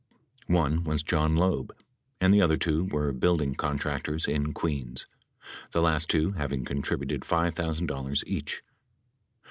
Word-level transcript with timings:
One 0.47 0.83
was 0.83 1.03
John 1.03 1.35
Loeb, 1.35 1.71
and 2.19 2.33
the 2.33 2.41
other 2.41 2.57
two 2.57 2.85
were 2.85 3.11
building 3.13 3.53
contractors 3.53 4.25
in 4.27 4.51
Queens, 4.51 5.05
the 5.73 5.81
last 5.83 6.09
two 6.09 6.31
having 6.31 6.65
contributed 6.65 7.21
$5,000 7.21 8.23
each. 8.25 8.63